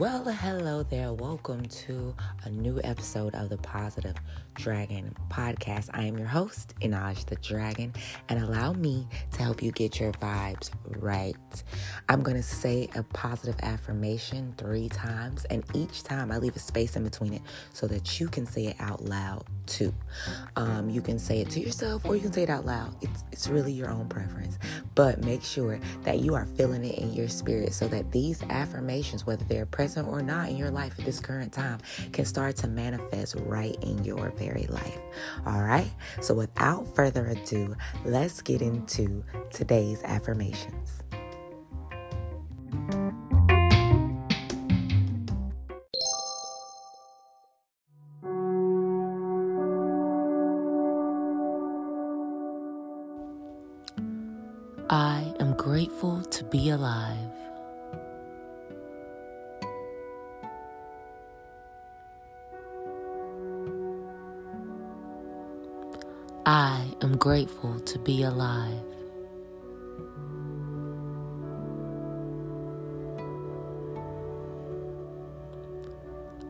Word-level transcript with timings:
Well, 0.00 0.24
hello 0.24 0.82
there. 0.82 1.12
Welcome 1.12 1.66
to 1.66 2.14
a 2.44 2.48
new 2.48 2.80
episode 2.82 3.34
of 3.34 3.50
the 3.50 3.58
Positive 3.58 4.16
Dragon 4.54 5.14
podcast. 5.28 5.90
I 5.92 6.04
am 6.04 6.16
your 6.16 6.26
host, 6.26 6.74
Inaj 6.80 7.26
the 7.26 7.36
Dragon, 7.36 7.92
and 8.30 8.42
allow 8.42 8.72
me 8.72 9.06
to 9.32 9.42
help 9.42 9.62
you 9.62 9.72
get 9.72 10.00
your 10.00 10.12
vibes 10.12 10.70
right. 10.86 11.36
I'm 12.08 12.22
going 12.22 12.38
to 12.38 12.42
say 12.42 12.88
a 12.94 13.02
positive 13.02 13.56
affirmation 13.62 14.54
three 14.56 14.88
times, 14.88 15.44
and 15.50 15.64
each 15.74 16.02
time 16.02 16.32
I 16.32 16.38
leave 16.38 16.56
a 16.56 16.60
space 16.60 16.96
in 16.96 17.04
between 17.04 17.34
it 17.34 17.42
so 17.74 17.86
that 17.88 18.18
you 18.18 18.28
can 18.28 18.46
say 18.46 18.68
it 18.68 18.76
out 18.80 19.04
loud 19.04 19.44
too. 19.66 19.92
Um, 20.56 20.88
you 20.88 21.02
can 21.02 21.18
say 21.18 21.42
it 21.42 21.50
to 21.50 21.60
yourself 21.60 22.06
or 22.06 22.16
you 22.16 22.22
can 22.22 22.32
say 22.32 22.44
it 22.44 22.50
out 22.50 22.64
loud. 22.64 22.94
It's, 23.02 23.22
it's 23.32 23.48
really 23.48 23.72
your 23.72 23.90
own 23.90 24.08
preference. 24.08 24.58
But 24.94 25.22
make 25.22 25.42
sure 25.42 25.78
that 26.04 26.20
you 26.20 26.34
are 26.34 26.46
feeling 26.46 26.84
it 26.84 26.98
in 26.98 27.12
your 27.12 27.28
spirit 27.28 27.74
so 27.74 27.86
that 27.88 28.10
these 28.10 28.42
affirmations, 28.44 29.26
whether 29.26 29.44
they're 29.44 29.66
present 29.66 29.89
or 29.96 30.22
not 30.22 30.48
in 30.48 30.56
your 30.56 30.70
life 30.70 30.98
at 30.98 31.04
this 31.04 31.20
current 31.20 31.52
time, 31.52 31.78
can 32.12 32.24
start 32.24 32.56
to 32.56 32.68
manifest 32.68 33.34
right 33.36 33.76
in 33.82 34.04
your 34.04 34.30
very 34.30 34.66
life. 34.68 34.98
All 35.46 35.62
right? 35.62 35.90
So 36.20 36.34
without 36.34 36.94
further 36.94 37.26
ado, 37.26 37.76
let's 38.04 38.42
get 38.42 38.62
into 38.62 39.24
today's 39.50 40.02
affirmations. 40.02 41.02
I 66.52 66.96
am 67.00 67.16
grateful 67.16 67.78
to 67.78 67.98
be 68.00 68.24
alive. 68.24 68.82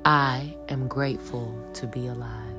I 0.06 0.56
am 0.70 0.88
grateful 0.88 1.54
to 1.74 1.86
be 1.86 2.06
alive. 2.06 2.56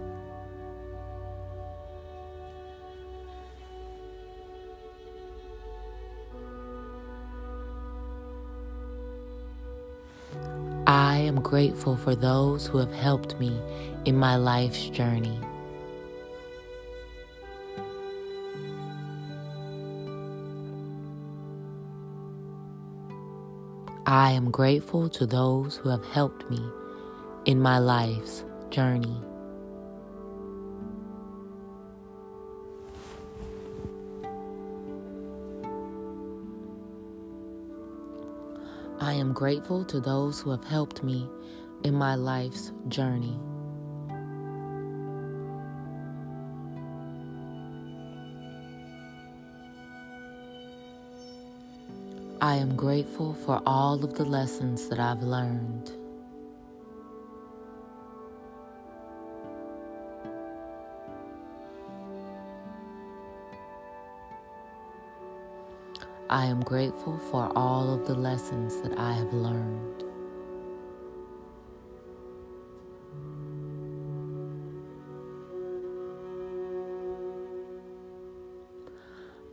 I 10.86 11.18
am 11.18 11.42
grateful 11.42 11.98
for 11.98 12.14
those 12.14 12.68
who 12.68 12.78
have 12.78 12.94
helped 12.94 13.40
me 13.40 13.60
in 14.06 14.16
my 14.16 14.36
life's 14.36 14.90
journey. 14.90 15.40
I 24.06 24.32
am 24.32 24.50
grateful 24.50 25.10
to 25.10 25.28
those 25.28 25.78
who 25.78 25.90
have 25.90 26.04
helped 26.06 26.50
me 26.50 26.60
in 27.46 27.60
my 27.60 27.78
life's 27.78 28.44
journey. 28.72 29.22
I 39.00 39.14
am 39.14 39.34
grateful 39.34 39.86
to 39.86 40.00
those 40.00 40.42
who 40.42 40.50
have 40.50 40.64
helped 40.64 41.04
me 41.04 41.30
in 41.84 41.94
my 41.94 42.16
life's 42.16 42.72
journey. 42.88 43.40
I 52.42 52.56
am 52.56 52.76
grateful 52.76 53.36
for 53.36 53.62
all 53.68 54.04
of 54.04 54.16
the 54.16 54.26
lessons 54.26 54.90
that 54.90 55.00
I've 55.00 55.24
learned. 55.24 55.92
I 66.30 66.46
am 66.48 66.62
grateful 66.62 67.20
for 67.32 67.52
all 67.56 67.94
of 67.94 68.08
the 68.08 68.16
lessons 68.16 68.82
that 68.82 68.98
I 69.00 69.14
have 69.14 69.34
learned. 69.34 70.11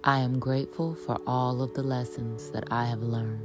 I 0.08 0.20
am 0.20 0.38
grateful 0.38 0.94
for 0.94 1.20
all 1.26 1.60
of 1.60 1.74
the 1.74 1.82
lessons 1.82 2.50
that 2.52 2.64
I 2.70 2.86
have 2.86 3.02
learned. 3.02 3.44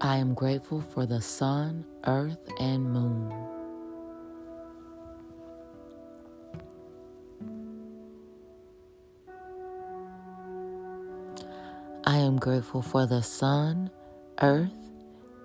I 0.00 0.16
am 0.16 0.32
grateful 0.32 0.80
for 0.80 1.04
the 1.04 1.20
sun, 1.20 1.84
earth, 2.06 2.48
and 2.58 2.90
moon. 2.90 3.30
I 12.06 12.16
am 12.16 12.38
grateful 12.38 12.82
for 12.82 13.06
the 13.06 13.22
sun, 13.22 13.90
earth, 14.40 14.70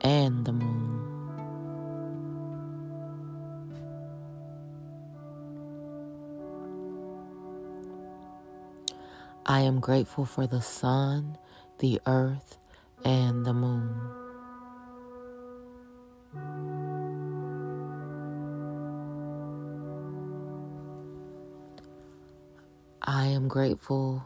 and 0.01 0.45
the 0.45 0.53
moon. 0.53 0.99
I 9.45 9.61
am 9.61 9.79
grateful 9.79 10.25
for 10.25 10.45
the 10.45 10.61
sun, 10.61 11.37
the 11.79 11.99
earth, 12.05 12.57
and 13.03 13.45
the 13.45 13.53
moon. 13.53 13.95
I 23.01 23.25
am 23.25 23.47
grateful 23.47 24.23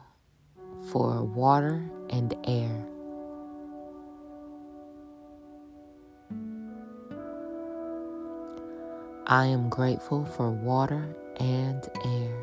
for 0.92 1.24
water 1.24 1.90
and 2.10 2.36
air. 2.44 2.93
I 9.34 9.48
am 9.48 9.68
grateful 9.68 10.26
for 10.26 10.52
water 10.52 11.04
and 11.40 11.90
air. 12.06 12.38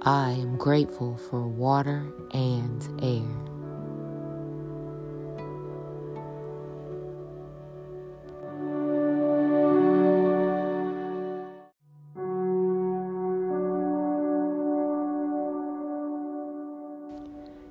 I 0.00 0.30
am 0.30 0.56
grateful 0.56 1.18
for 1.18 1.46
water 1.46 2.02
and 2.32 2.82
air. 3.02 3.59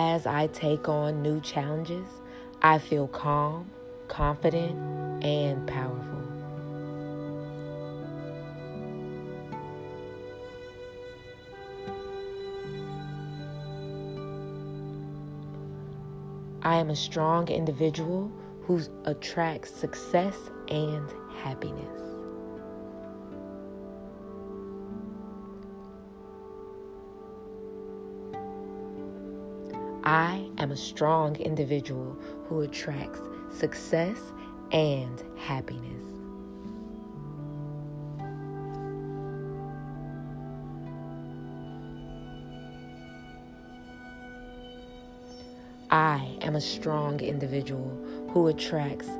As 0.00 0.26
I 0.28 0.46
take 0.46 0.88
on 0.88 1.22
new 1.22 1.40
challenges, 1.40 2.06
I 2.62 2.78
feel 2.78 3.08
calm, 3.08 3.68
confident, 4.06 4.78
and 5.24 5.66
powerful. 5.66 6.22
I 16.62 16.76
am 16.76 16.90
a 16.90 16.96
strong 16.96 17.48
individual 17.48 18.30
who 18.66 18.80
attracts 19.04 19.72
success 19.72 20.36
and 20.68 21.12
happiness. 21.42 22.07
I 30.08 30.48
am 30.56 30.72
a 30.72 30.76
strong 30.76 31.36
individual 31.36 32.16
who 32.48 32.62
attracts 32.62 33.20
success 33.52 34.16
and 34.72 35.22
happiness. 35.36 36.02
I 45.90 46.38
am 46.40 46.56
a 46.56 46.60
strong 46.62 47.20
individual 47.20 47.90
who 48.30 48.46
attracts 48.46 49.10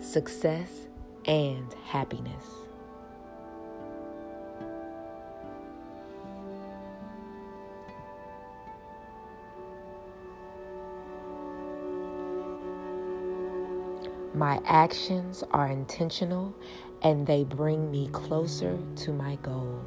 success 0.00 0.88
and 1.26 1.72
happiness. 1.84 2.63
My 14.34 14.60
actions 14.66 15.44
are 15.52 15.68
intentional 15.68 16.52
and 17.02 17.24
they 17.24 17.44
bring 17.44 17.92
me 17.92 18.08
closer 18.08 18.76
to 18.96 19.12
my 19.12 19.36
goals. 19.36 19.84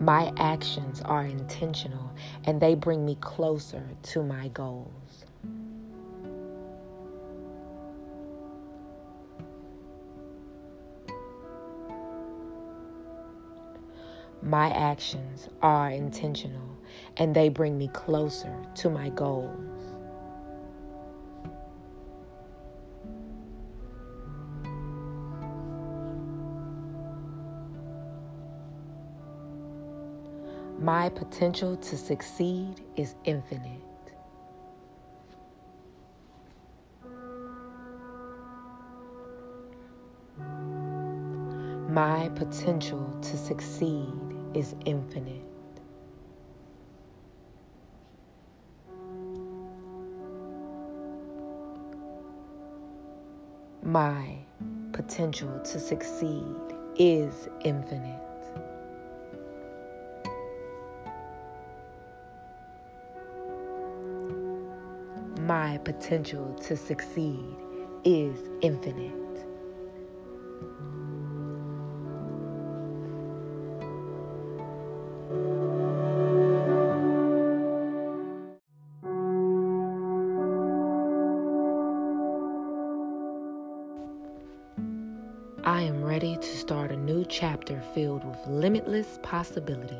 My 0.00 0.32
actions 0.38 1.02
are 1.02 1.26
intentional 1.26 2.10
and 2.46 2.58
they 2.58 2.74
bring 2.74 3.04
me 3.04 3.16
closer 3.20 3.86
to 4.04 4.22
my 4.22 4.48
goals. 4.48 5.26
My 14.42 14.70
actions 14.70 15.48
are 15.60 15.90
intentional 15.90 16.78
and 17.18 17.34
they 17.36 17.50
bring 17.50 17.76
me 17.76 17.88
closer 17.88 18.56
to 18.76 18.88
my 18.88 19.10
goals. 19.10 19.80
My 30.78 31.10
potential 31.10 31.76
to 31.76 31.98
succeed 31.98 32.80
is 32.96 33.14
infinite. 33.24 33.82
My 41.90 42.30
potential 42.34 43.14
to 43.20 43.36
succeed 43.36 44.29
is 44.54 44.74
infinite. 44.84 45.42
My 53.82 54.36
potential 54.92 55.58
to 55.60 55.80
succeed 55.80 56.44
is 56.98 57.48
infinite. 57.64 58.30
my 65.50 65.78
potential 65.78 66.54
to 66.62 66.76
succeed 66.76 67.56
is 68.04 68.38
infinite. 68.60 69.29
I 85.80 85.84
am 85.84 86.04
ready 86.04 86.36
to 86.36 86.56
start 86.58 86.92
a 86.92 86.96
new 86.98 87.24
chapter 87.24 87.80
filled 87.94 88.22
with 88.22 88.46
limitless 88.46 89.18
possibilities. 89.22 89.96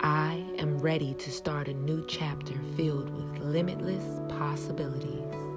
I 0.00 0.44
am 0.58 0.80
ready 0.80 1.14
to 1.14 1.30
start 1.30 1.68
a 1.68 1.74
new 1.74 2.04
chapter 2.08 2.54
filled 2.76 3.08
with 3.10 3.44
limitless 3.44 4.18
possibilities. 4.36 5.53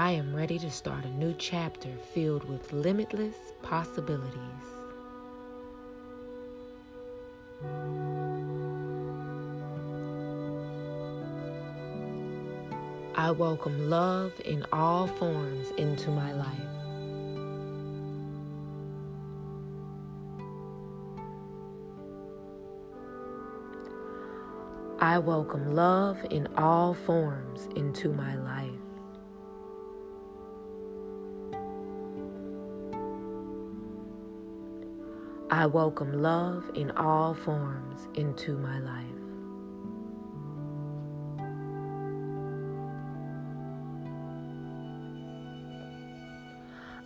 I 0.00 0.12
am 0.12 0.34
ready 0.34 0.58
to 0.60 0.70
start 0.70 1.04
a 1.04 1.10
new 1.10 1.34
chapter 1.36 1.90
filled 2.14 2.48
with 2.48 2.72
limitless 2.72 3.34
possibilities. 3.60 4.32
I 13.14 13.30
welcome 13.32 13.90
love 13.90 14.32
in 14.46 14.64
all 14.72 15.06
forms 15.06 15.70
into 15.76 16.10
my 16.10 16.32
life. 16.32 16.48
I 24.98 25.18
welcome 25.18 25.74
love 25.74 26.24
in 26.30 26.46
all 26.56 26.94
forms 26.94 27.68
into 27.76 28.08
my 28.08 28.34
life. 28.36 28.89
I 35.52 35.66
welcome 35.66 36.22
love 36.22 36.70
in 36.76 36.92
all 36.92 37.34
forms 37.34 38.06
into 38.14 38.56
my 38.56 38.78
life. 38.78 39.04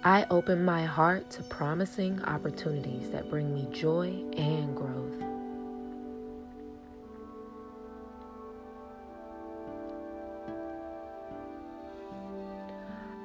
I 0.04 0.26
open 0.30 0.62
my 0.62 0.84
heart 0.84 1.30
to 1.30 1.42
promising 1.44 2.22
opportunities 2.24 3.08
that 3.12 3.30
bring 3.30 3.54
me 3.54 3.66
joy 3.72 4.22
and 4.36 4.76
growth. 4.76 5.23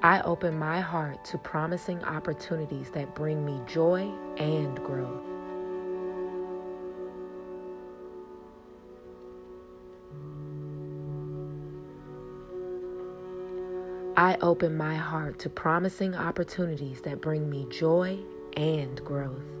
I 0.02 0.22
open 0.22 0.58
my 0.58 0.80
heart 0.80 1.26
to 1.26 1.36
promising 1.36 2.02
opportunities 2.04 2.90
that 2.92 3.14
bring 3.14 3.44
me 3.44 3.60
joy 3.66 4.10
and 4.38 4.74
growth. 4.82 5.22
I 14.16 14.38
open 14.40 14.74
my 14.74 14.96
heart 14.96 15.38
to 15.40 15.50
promising 15.50 16.14
opportunities 16.14 17.02
that 17.02 17.20
bring 17.20 17.50
me 17.50 17.66
joy 17.70 18.18
and 18.56 19.04
growth. 19.04 19.59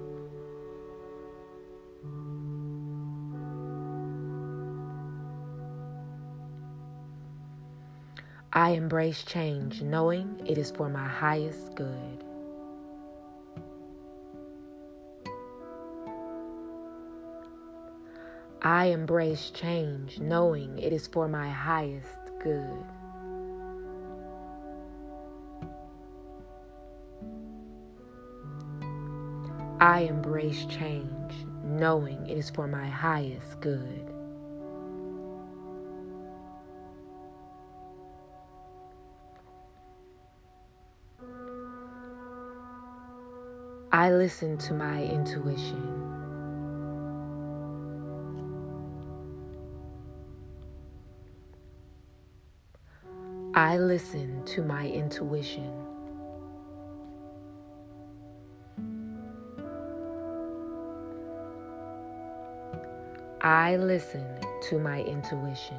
I 8.70 8.74
embrace 8.74 9.24
change 9.24 9.82
knowing 9.82 10.46
it 10.46 10.56
is 10.56 10.70
for 10.70 10.88
my 10.88 11.04
highest 11.04 11.74
good. 11.74 12.24
I 18.62 18.84
embrace 18.84 19.50
change 19.50 20.20
knowing 20.20 20.78
it 20.78 20.92
is 20.92 21.08
for 21.08 21.26
my 21.26 21.50
highest 21.50 22.20
good. 22.44 22.84
I 29.80 30.02
embrace 30.08 30.64
change 30.66 31.34
knowing 31.64 32.24
it 32.28 32.38
is 32.38 32.50
for 32.50 32.68
my 32.68 32.86
highest 32.86 33.60
good. 33.60 34.19
I 43.92 44.12
listen 44.12 44.56
to 44.58 44.72
my 44.72 45.02
intuition. 45.02 46.00
I 53.52 53.78
listen 53.78 54.44
to 54.44 54.62
my 54.62 54.86
intuition. 54.86 55.72
I 63.40 63.76
listen 63.76 64.24
to 64.68 64.78
my 64.78 65.00
intuition. 65.02 65.78